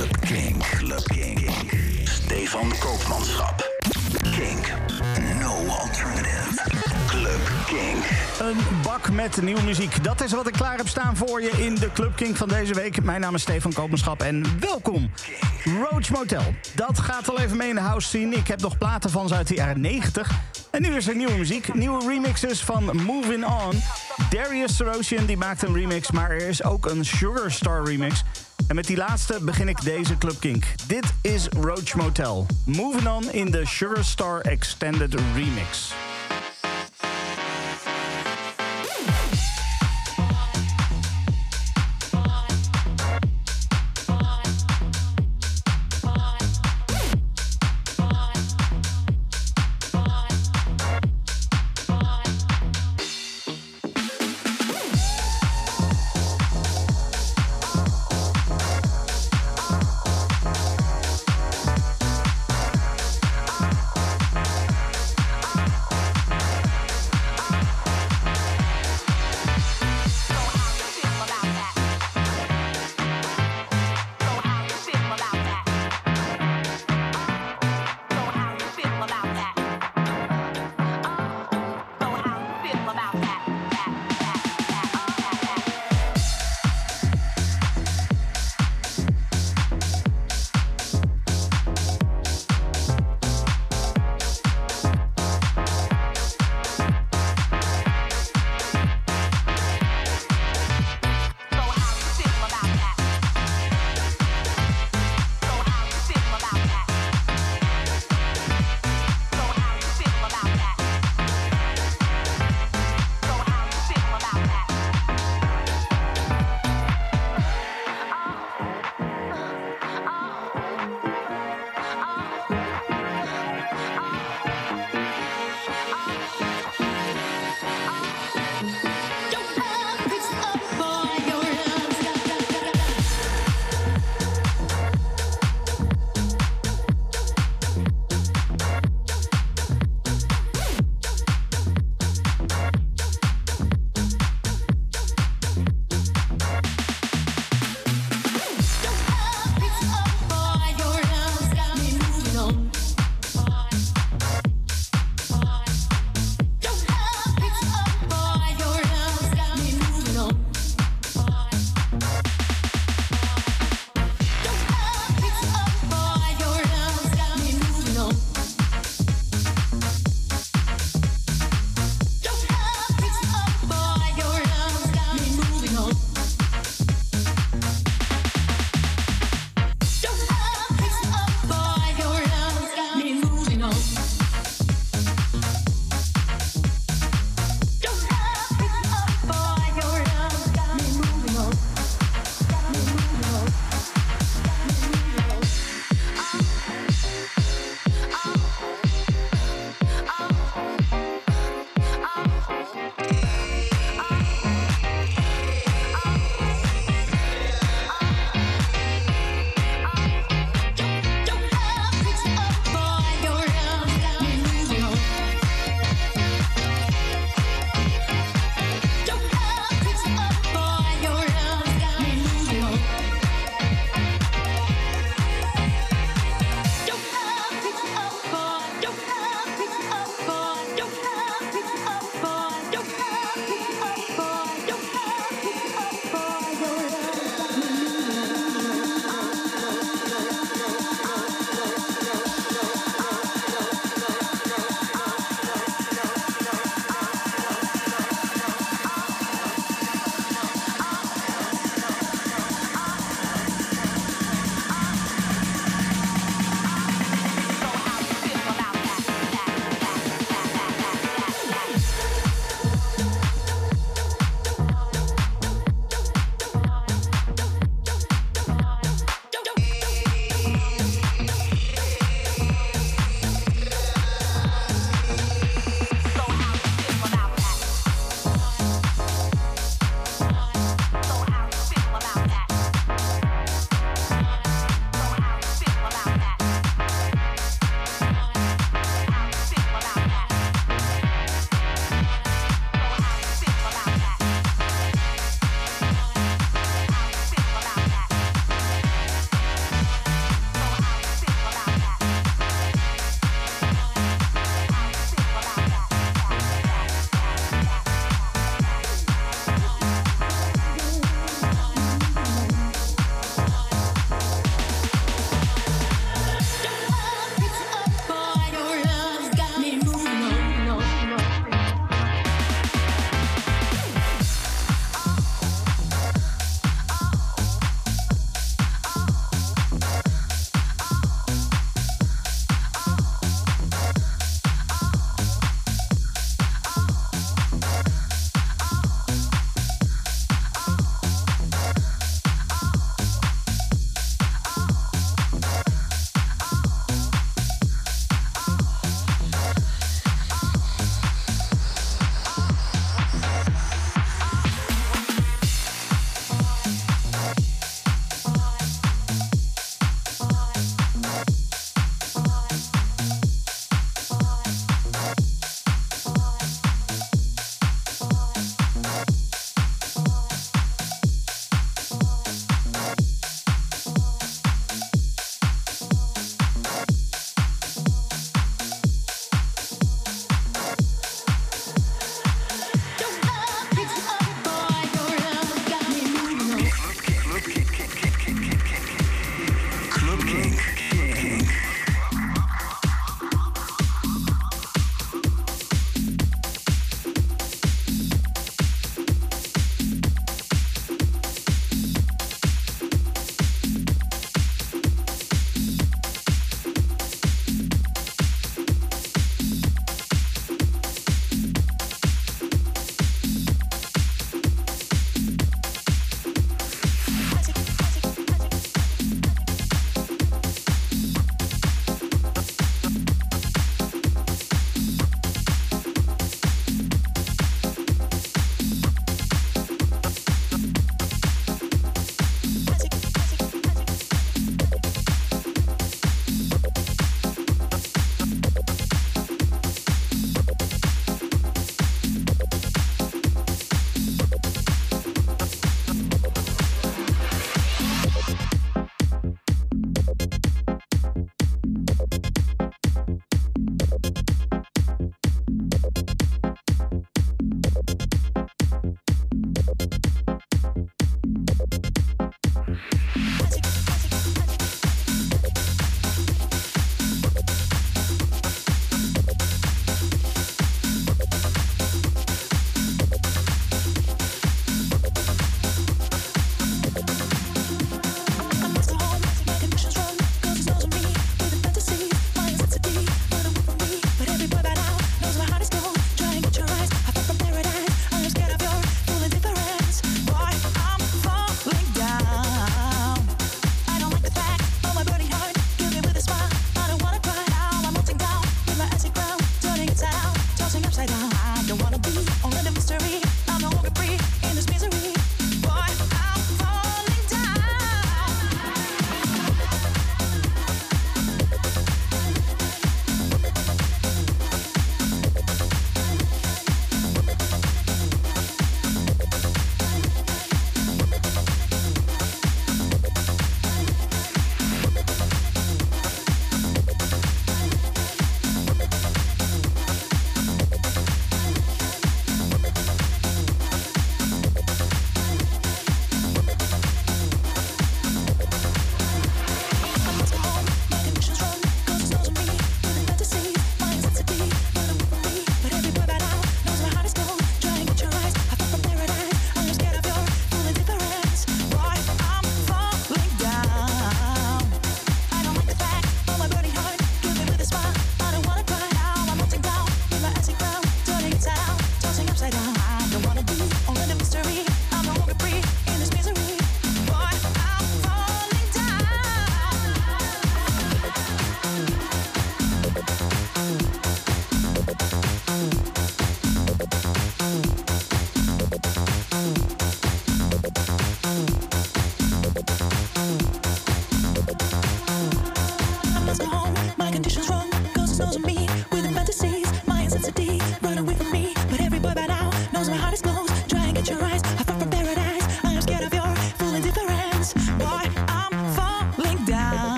[0.00, 0.58] Club King.
[0.58, 1.50] Club King.
[2.04, 3.70] Stefan Koopmanschap.
[4.22, 4.72] Kink.
[5.40, 6.62] No alternative.
[7.06, 8.04] Club King.
[8.38, 10.04] Een bak met nieuwe muziek.
[10.04, 12.74] Dat is wat ik klaar heb staan voor je in de Club King van deze
[12.74, 13.02] week.
[13.02, 15.10] Mijn naam is Stefan Koopmanschap en welkom.
[15.64, 16.54] Roach Motel.
[16.74, 18.36] Dat gaat al even mee in de house scene.
[18.36, 20.30] Ik heb nog platen van ze uit de jaren 90.
[20.70, 21.74] En nu is er nieuwe muziek.
[21.74, 23.82] Nieuwe remixes van Moving On.
[24.30, 28.22] Darius Sarosian die maakt een remix, maar er is ook een Sugar Star remix.
[28.68, 30.64] En met die laatste begin ik deze Club Kink.
[30.86, 32.46] Dit is Roach Motel.
[32.64, 35.92] Moving On in de Sugar Star Extended Remix.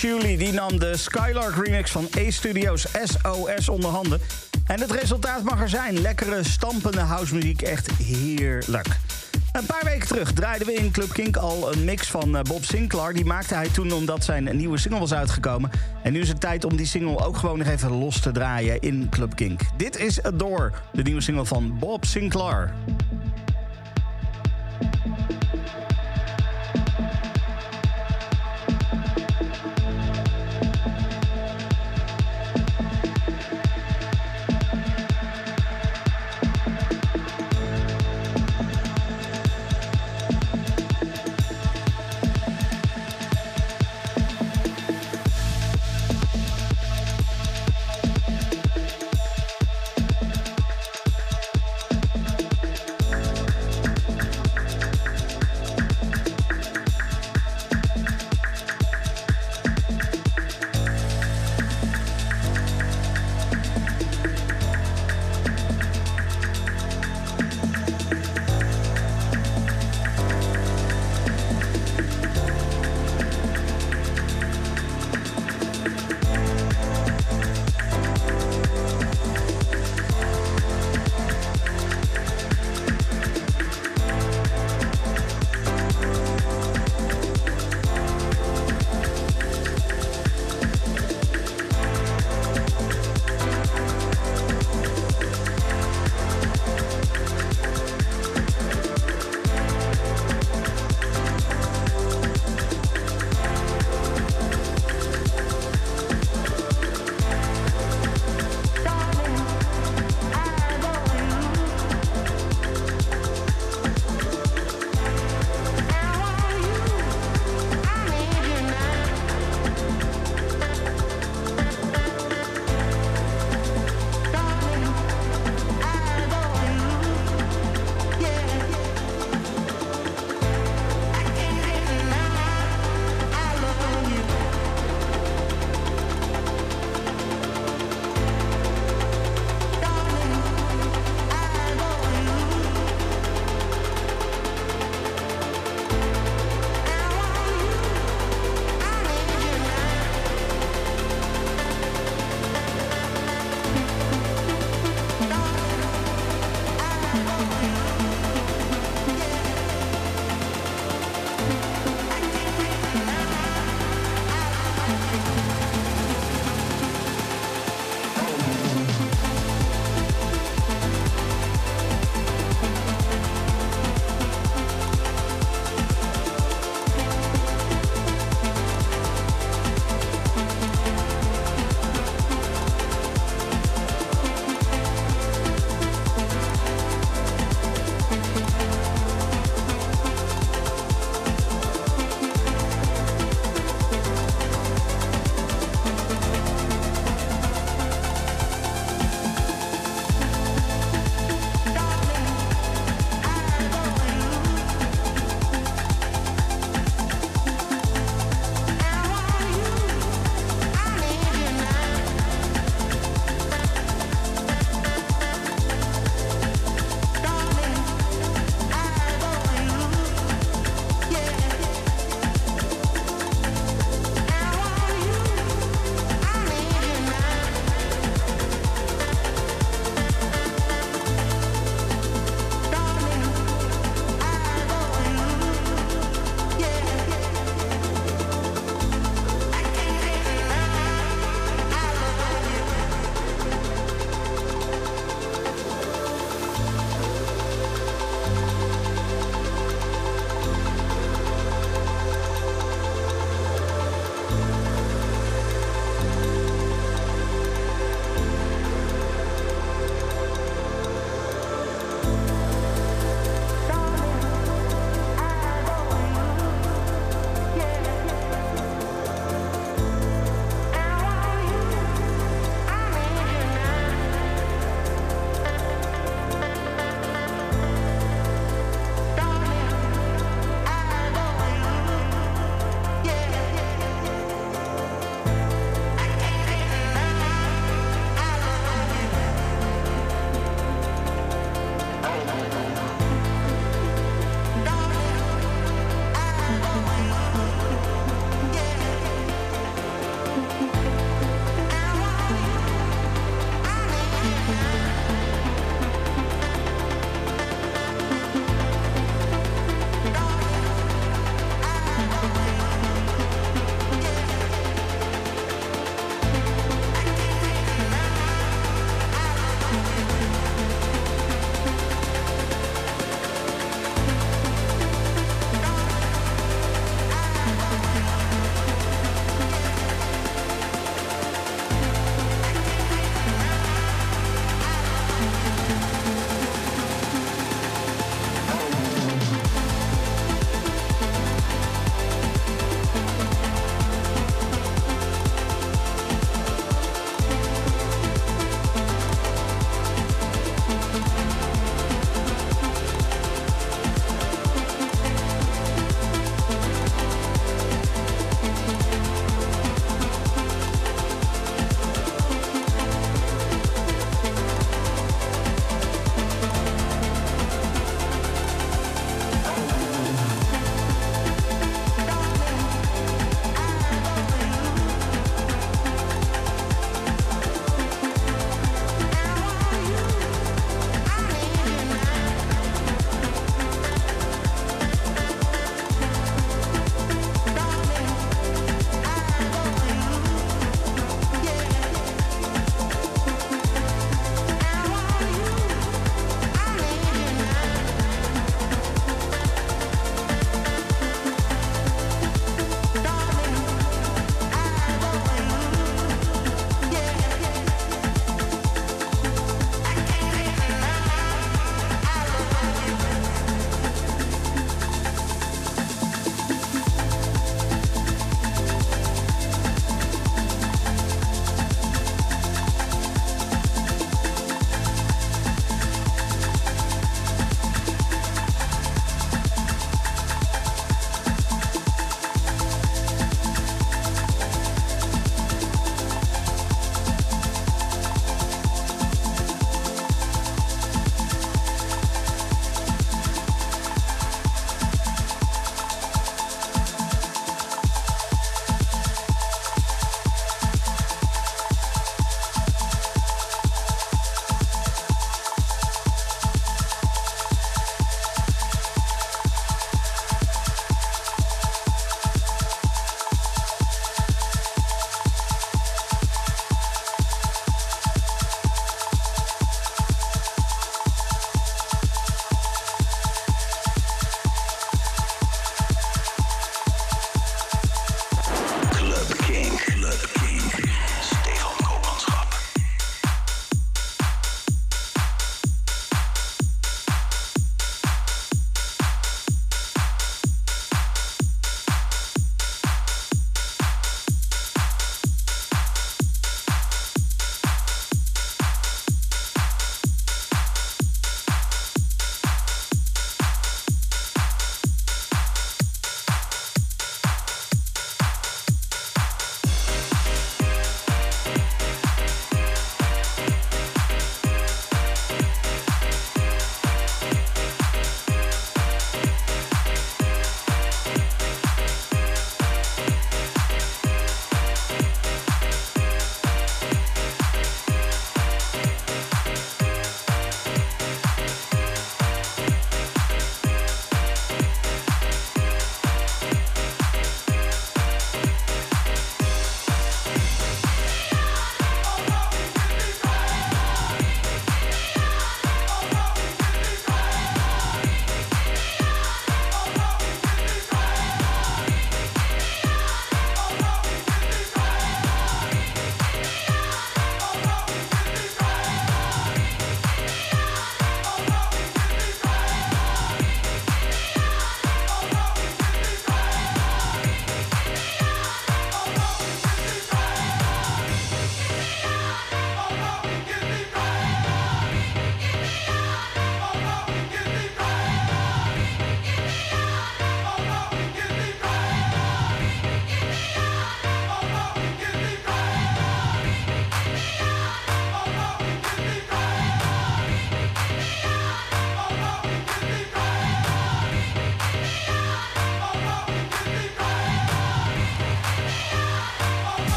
[0.00, 4.20] Julie die nam de Skylark remix van A-Studios SOS onder handen.
[4.66, 6.00] En het resultaat mag er zijn.
[6.00, 7.62] Lekkere, stampende housemuziek.
[7.62, 8.86] Echt heerlijk.
[9.52, 12.64] Een paar weken terug draaiden we in Club Kink al een mix van eh, Bob
[12.64, 13.14] Sinclair.
[13.14, 15.70] Die maakte hij toen omdat zijn nieuwe single was uitgekomen.
[16.02, 18.80] En nu is het tijd om die single ook gewoon nog even los te draaien
[18.80, 19.60] in Club Kink.
[19.76, 22.72] Dit is Adore, de nieuwe single van Bob Sinclair.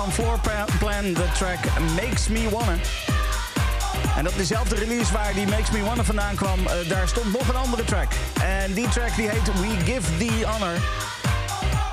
[0.00, 1.58] Van Floorplan de track
[1.94, 2.74] Makes Me Wanna.
[4.16, 7.48] En op dezelfde release waar die Makes Me Wanna vandaan kwam, uh, daar stond nog
[7.48, 8.12] een andere track.
[8.42, 10.74] En die track die heet We Give The Honor.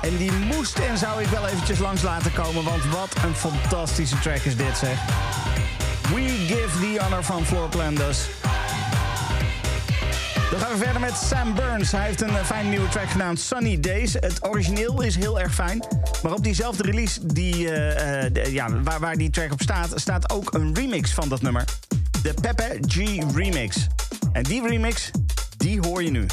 [0.02, 4.18] En die moest en zou ik wel eventjes langs laten komen, want wat een fantastische
[4.18, 4.98] track is dit zeg.
[6.14, 8.18] We Give The Honor van Floorplan dus.
[10.50, 11.92] Dan gaan we verder met Sam Burns.
[11.92, 14.12] Hij heeft een uh, fijne nieuwe track genaamd Sunny Days.
[14.12, 15.82] Het origineel is heel erg fijn.
[16.22, 17.70] Maar op diezelfde release die, uh,
[18.32, 19.92] de, ja, waar, waar die track op staat...
[19.94, 21.64] staat ook een remix van dat nummer.
[22.22, 22.96] De Pepe G
[23.34, 23.86] Remix.
[24.32, 25.10] En die remix,
[25.56, 26.26] die hoor je nu.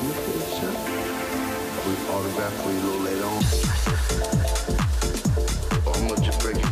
[0.00, 0.72] signature
[1.86, 3.42] with autograph for you a little later on.
[5.94, 6.69] I'm gonna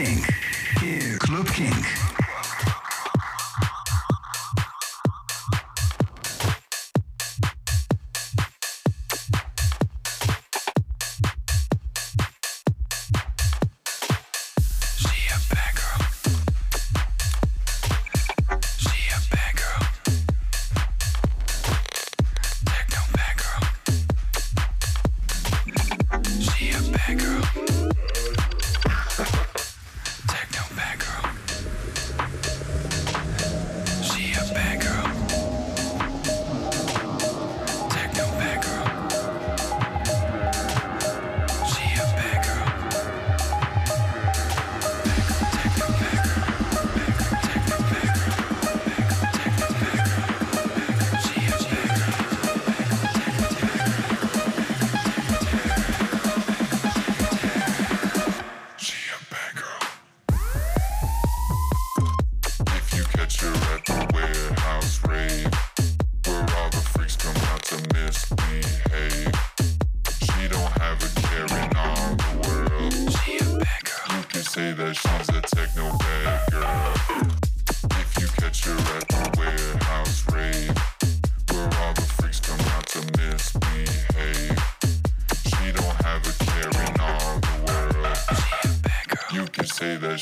[0.00, 0.29] King.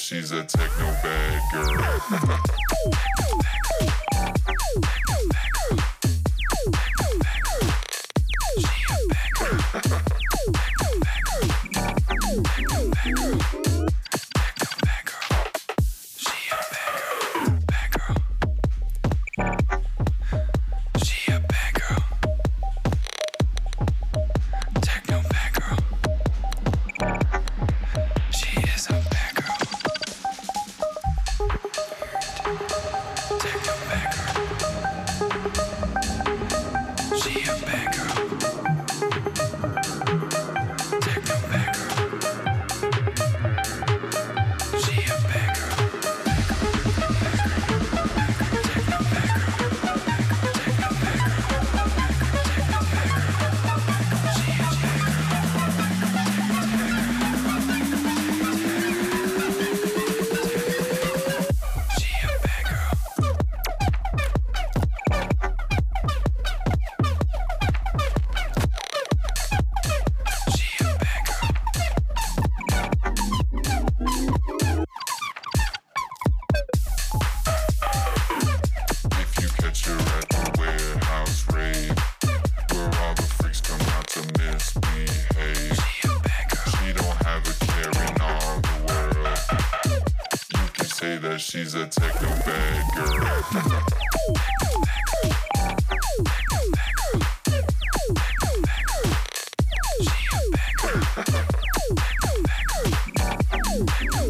[0.09, 2.41] She's a techno bad girl.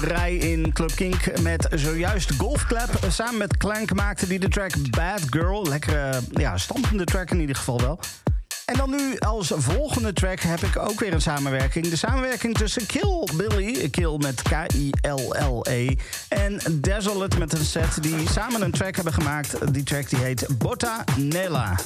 [0.00, 2.90] rij in Club Kink met zojuist Golfclap.
[3.08, 5.66] Samen met Clank maakte die de track Bad Girl.
[5.68, 8.00] Lekkere, ja, stampende track in ieder geval wel.
[8.64, 11.88] En dan nu als volgende track heb ik ook weer een samenwerking.
[11.88, 15.94] De samenwerking tussen Kill Billy, Kill met K-I-L-L-E...
[16.28, 19.74] en Desolate met een set die samen een track hebben gemaakt.
[19.74, 21.76] Die track die heet Botta Nella.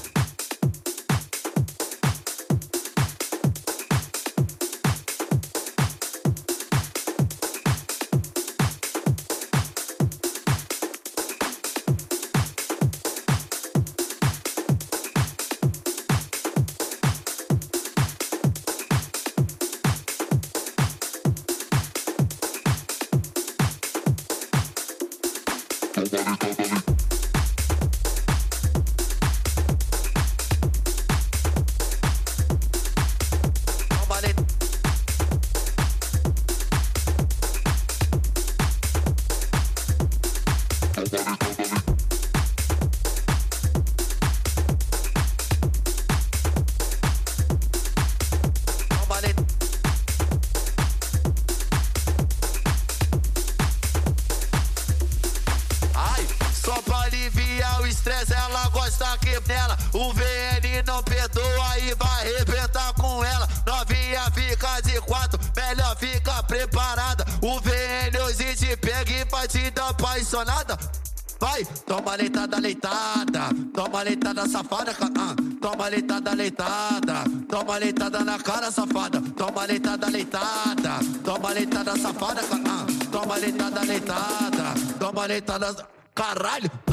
[76.45, 79.20] leitada, toma leitada na cara, safada.
[79.36, 85.86] Toma leitada leitada, toma leitada safada, ah, toma leitada leitada, toma leitada.
[86.14, 86.84] Caralho!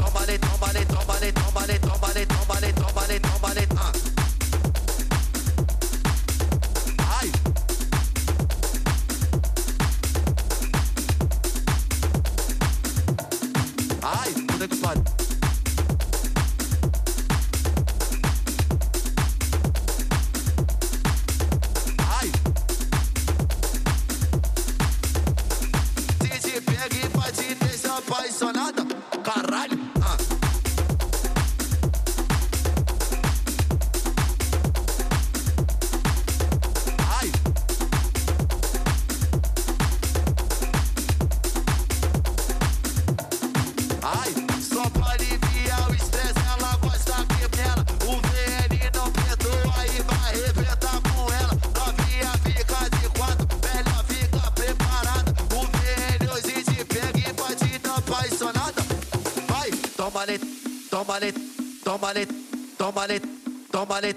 [63.82, 64.14] tómale,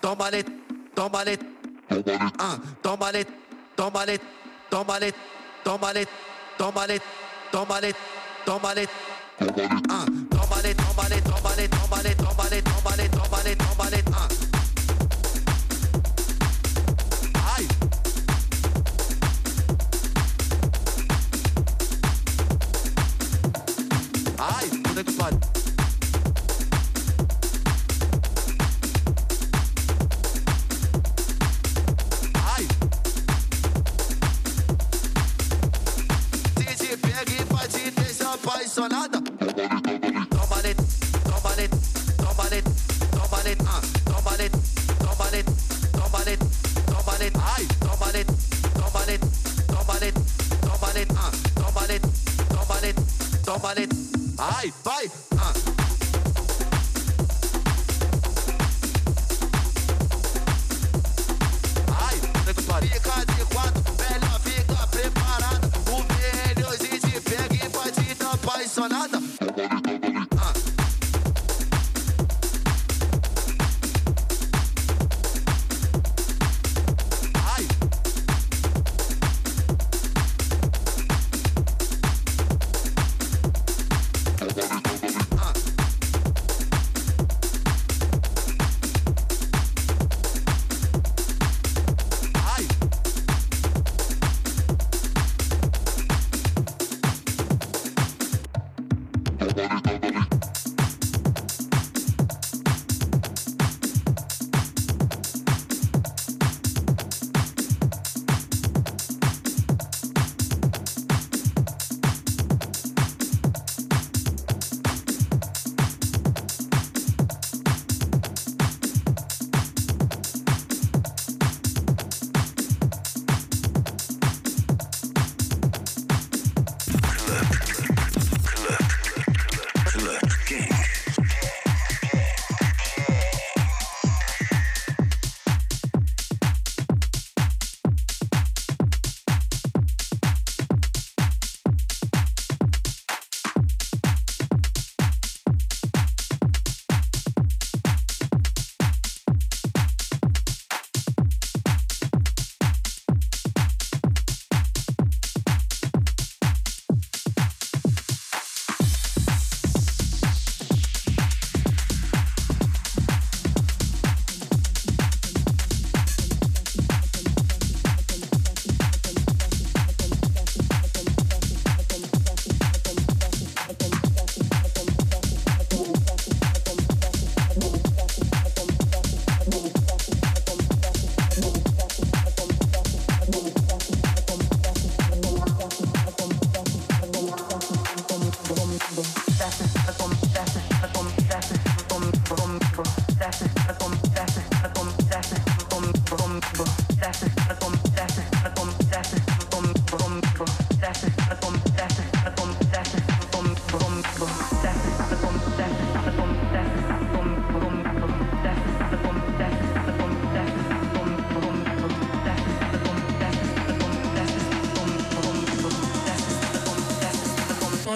[0.00, 0.44] tómale,
[0.94, 1.38] tómale,
[2.38, 3.26] ah, tómale,
[3.74, 4.20] tómale,
[4.70, 5.12] tómale,
[5.64, 6.06] tómale,
[6.56, 7.00] tómale,
[7.50, 7.94] tómale,
[8.44, 8.88] tómale,
[9.90, 10.17] ah.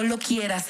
[0.03, 0.62] lo quieras.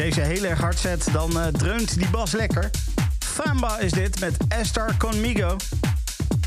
[0.00, 2.70] deze heel erg hard zet, dan eh, dreunt die bas lekker.
[3.18, 5.56] Famba is dit met Estar Conmigo.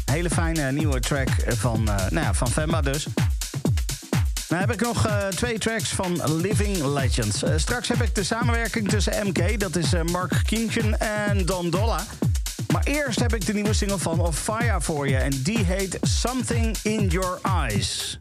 [0.06, 3.08] Hele fijne nieuwe track van, uh, nou ja, van Famba dus.
[4.47, 7.43] Dan heb ik nog eh, twee tracks van Living Legends.
[7.56, 12.04] straks heb ik de samenwerking tussen MK, dat is Mark Kientjen en Don Dolla.
[12.72, 14.49] Maar eerst heb ik de nieuwe single van Of
[14.80, 18.20] voor je en die heet Something in Your Eyes.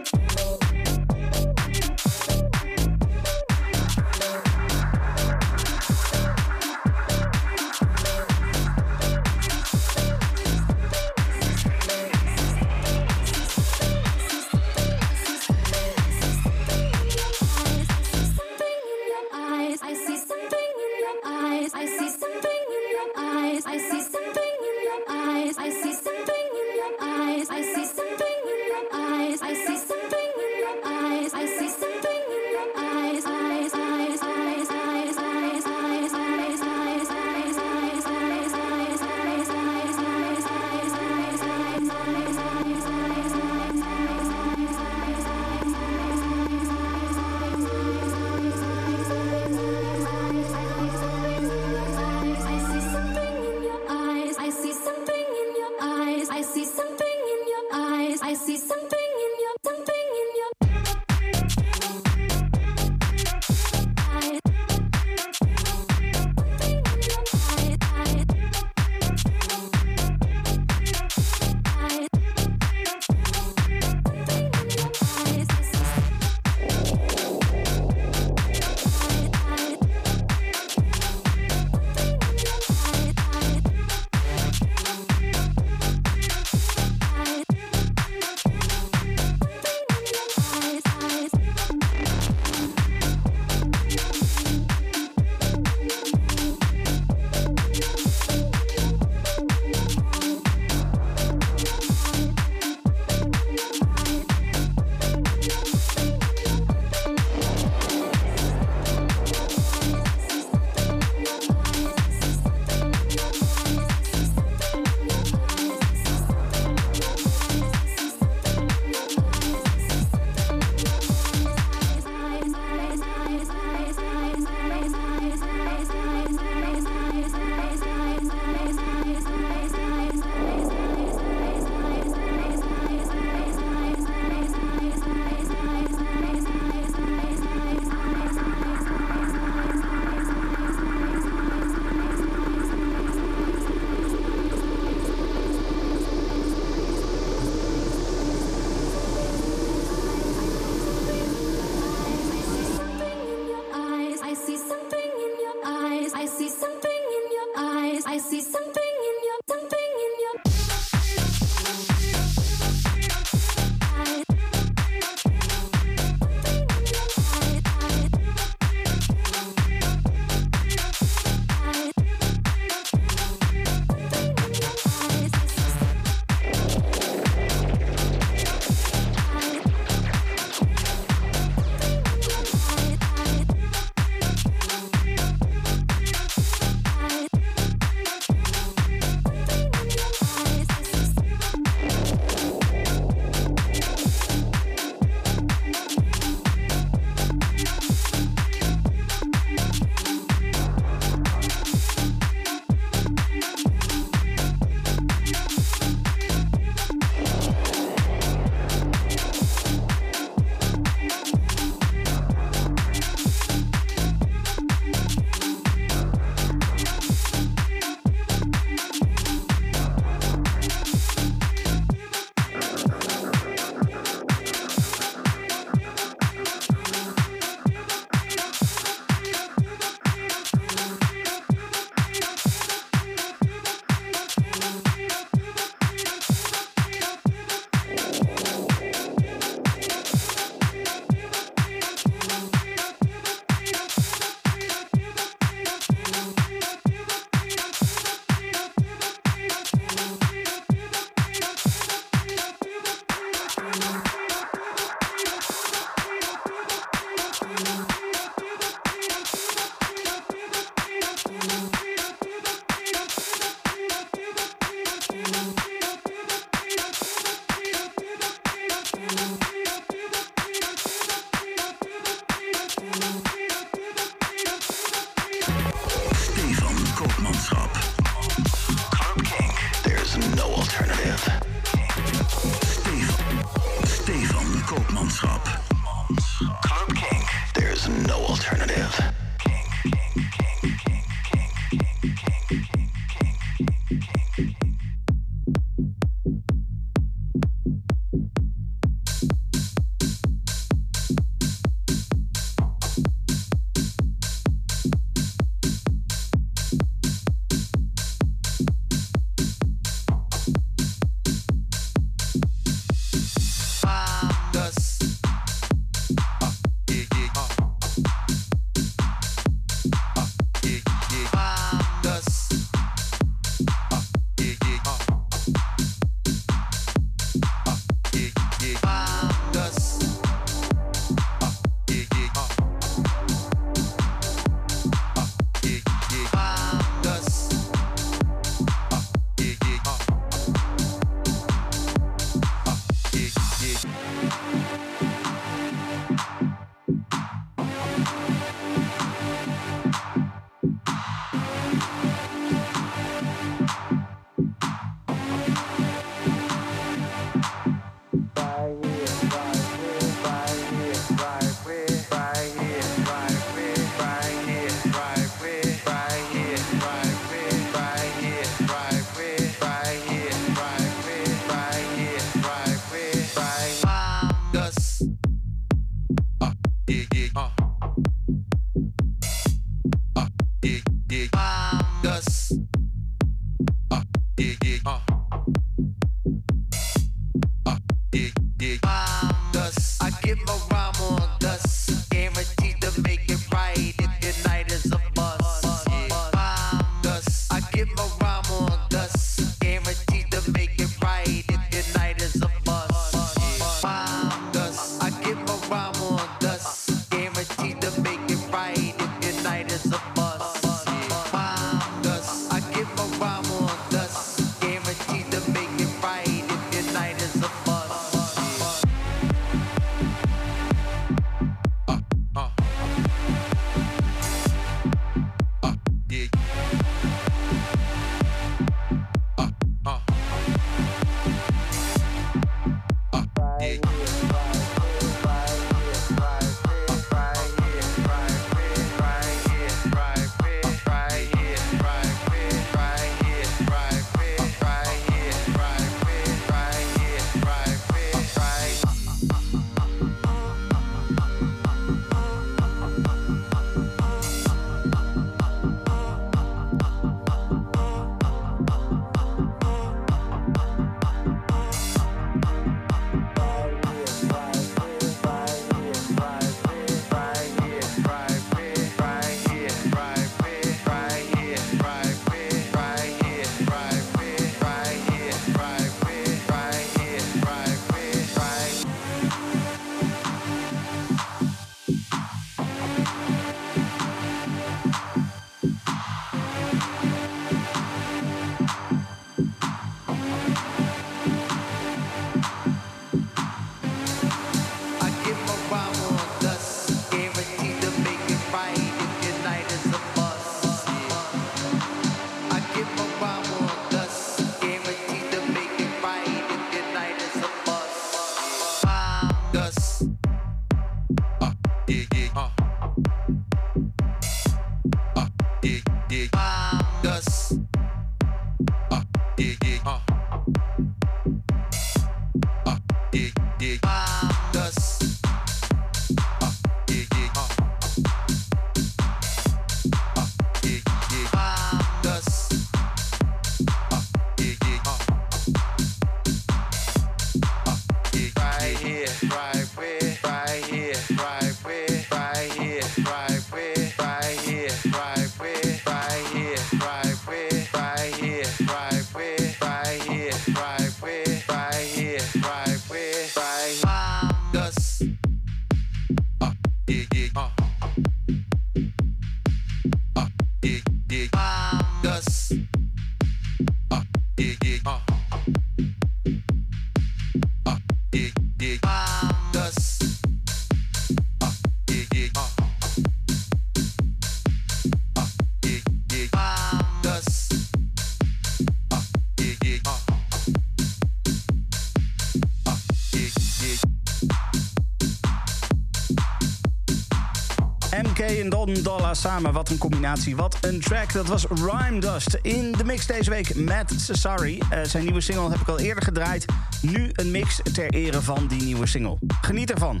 [588.82, 589.52] Dollar samen.
[589.52, 591.12] Wat een combinatie, wat een track.
[591.12, 594.58] Dat was Rhyme Dust in de mix deze week met Cesari.
[594.70, 596.44] Eh, zijn nieuwe single heb ik al eerder gedraaid.
[596.82, 599.18] Nu een mix ter ere van die nieuwe single.
[599.40, 600.00] Geniet ervan.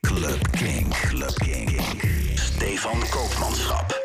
[0.00, 1.80] Club King, Club King.
[2.34, 3.99] Stefan Koopmanschap.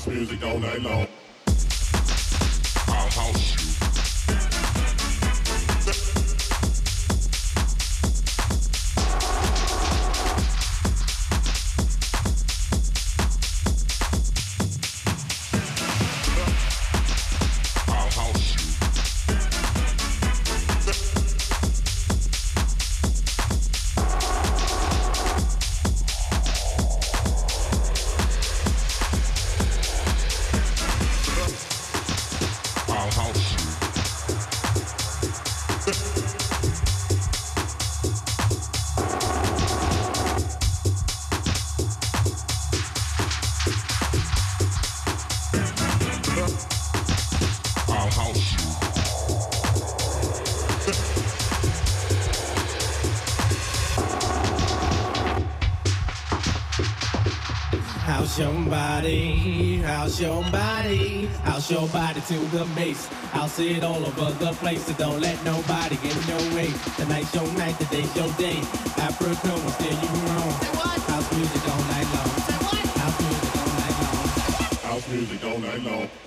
[0.00, 1.09] House music all night long.
[60.20, 63.08] Your body, house your body to the base.
[63.32, 66.70] I'll see it all over the place, so don't let nobody get in your way.
[66.96, 68.58] Tonight's your night, today's your day.
[68.98, 70.52] Africa will steer you wrong.
[71.08, 72.28] House music all night long.
[73.00, 74.90] House music all night long.
[74.90, 76.19] House music all night long.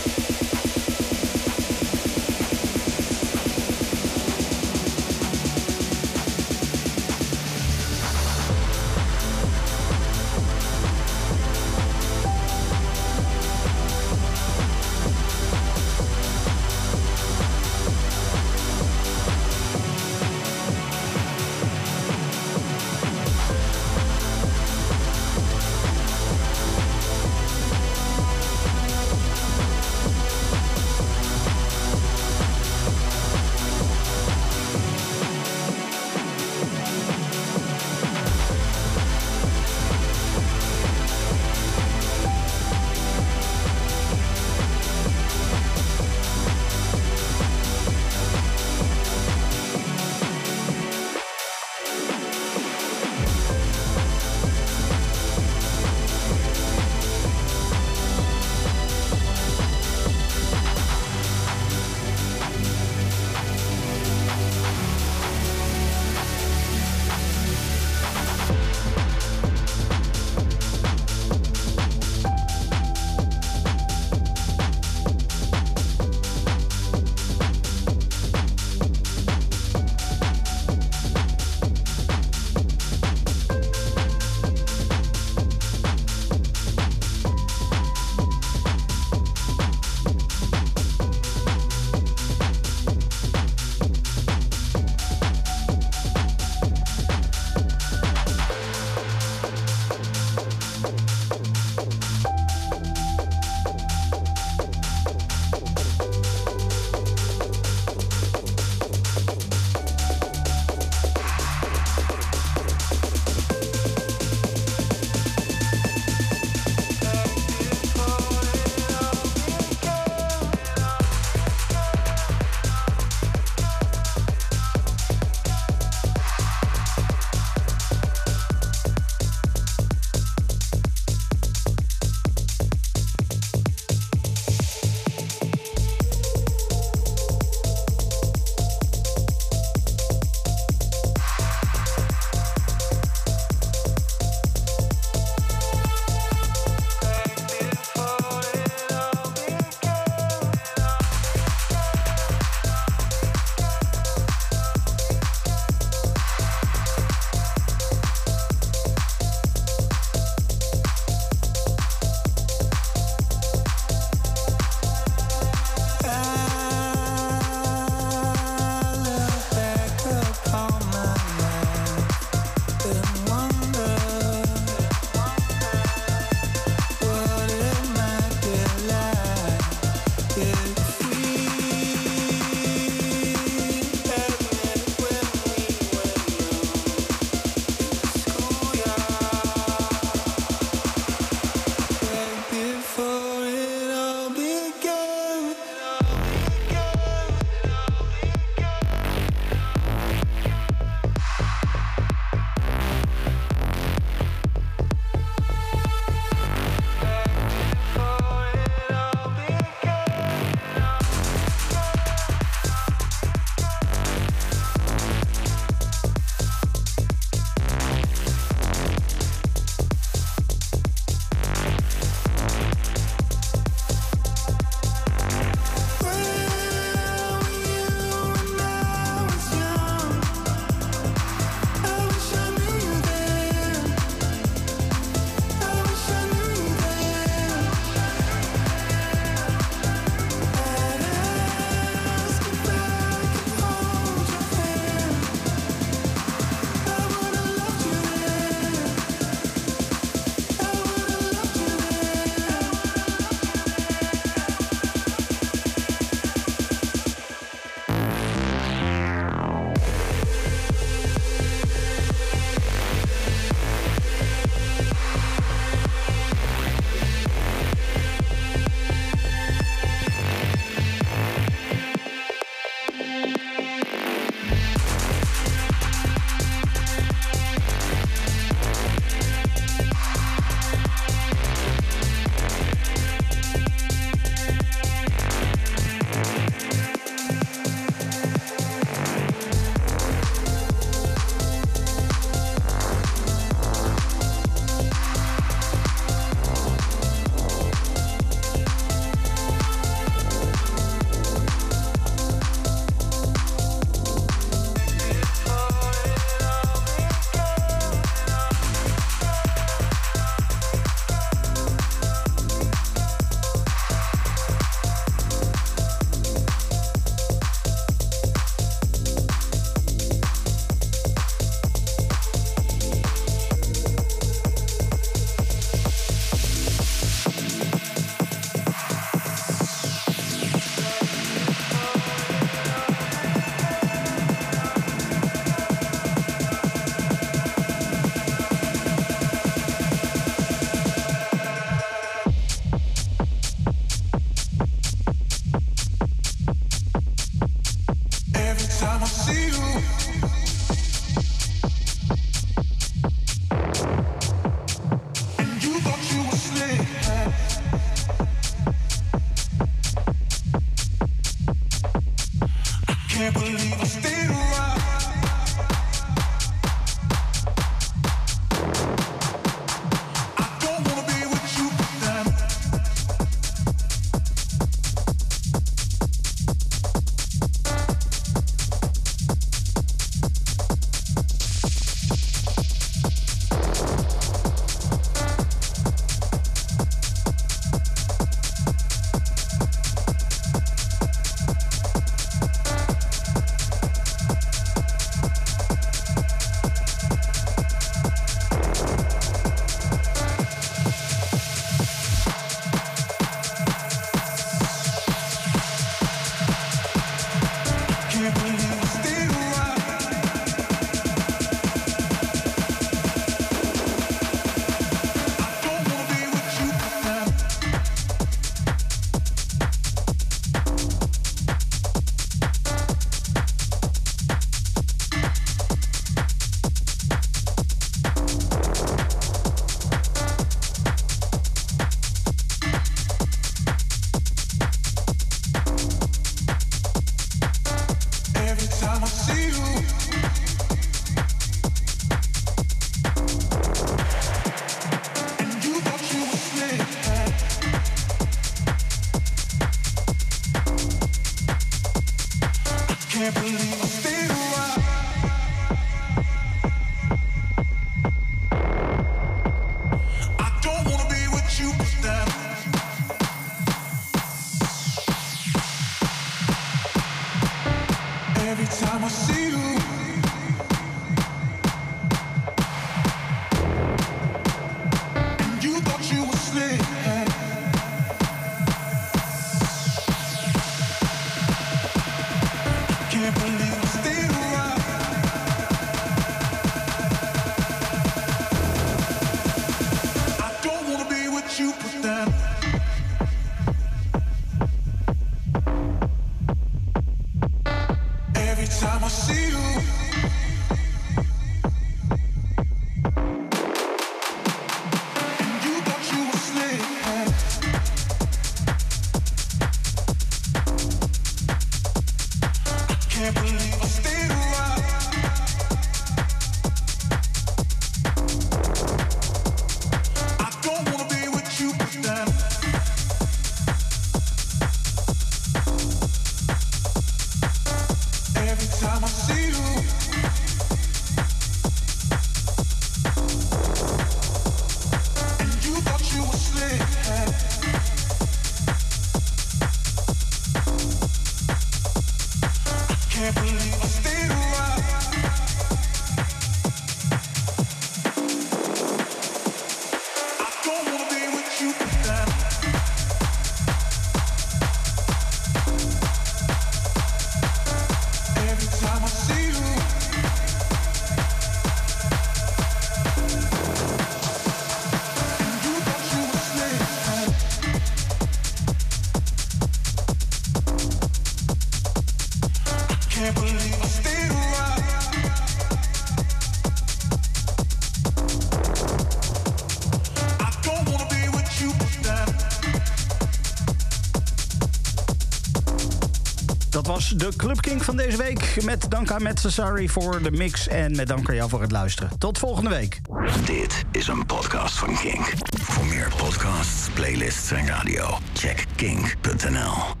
[587.15, 588.63] De Club King van deze week.
[588.63, 591.71] Met dank aan Matt Cesari voor de mix en met dank aan jou voor het
[591.71, 592.17] luisteren.
[592.17, 593.01] Tot volgende week.
[593.45, 595.33] Dit is een podcast van Kink.
[595.61, 600.00] Voor meer podcasts, playlists en radio, check kink.nl.